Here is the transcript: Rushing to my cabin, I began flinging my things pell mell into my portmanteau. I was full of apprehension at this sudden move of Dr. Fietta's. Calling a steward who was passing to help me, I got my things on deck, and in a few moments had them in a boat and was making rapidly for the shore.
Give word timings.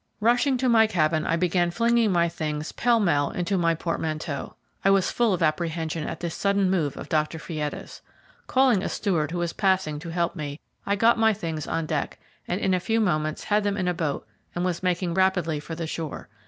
Rushing 0.19 0.57
to 0.57 0.67
my 0.67 0.87
cabin, 0.87 1.27
I 1.27 1.35
began 1.35 1.69
flinging 1.69 2.11
my 2.11 2.27
things 2.27 2.71
pell 2.71 2.99
mell 2.99 3.29
into 3.29 3.55
my 3.55 3.75
portmanteau. 3.75 4.55
I 4.83 4.89
was 4.89 5.11
full 5.11 5.31
of 5.31 5.43
apprehension 5.43 6.07
at 6.07 6.21
this 6.21 6.33
sudden 6.33 6.71
move 6.71 6.97
of 6.97 7.07
Dr. 7.07 7.37
Fietta's. 7.37 8.01
Calling 8.47 8.81
a 8.81 8.89
steward 8.89 9.29
who 9.29 9.37
was 9.37 9.53
passing 9.53 9.99
to 9.99 10.09
help 10.09 10.35
me, 10.35 10.59
I 10.87 10.95
got 10.95 11.19
my 11.19 11.33
things 11.33 11.67
on 11.67 11.85
deck, 11.85 12.17
and 12.47 12.59
in 12.59 12.73
a 12.73 12.79
few 12.79 12.99
moments 12.99 13.43
had 13.43 13.63
them 13.63 13.77
in 13.77 13.87
a 13.87 13.93
boat 13.93 14.25
and 14.55 14.65
was 14.65 14.81
making 14.81 15.13
rapidly 15.13 15.59
for 15.59 15.75
the 15.75 15.85
shore. 15.85 16.29